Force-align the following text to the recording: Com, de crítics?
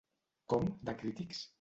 Com, 0.53 0.65
de 0.89 0.97
crítics? 1.03 1.49